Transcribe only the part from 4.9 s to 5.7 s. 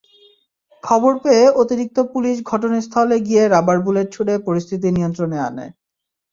নিয়ন্ত্রণে আনে।